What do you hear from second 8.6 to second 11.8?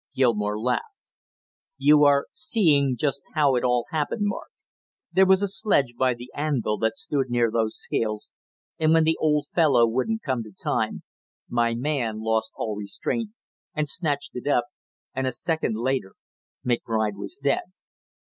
and when the old fellow wouldn't come to time, my